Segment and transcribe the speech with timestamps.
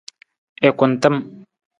[0.67, 1.15] I kuntam.